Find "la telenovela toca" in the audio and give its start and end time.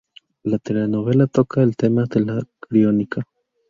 0.43-1.61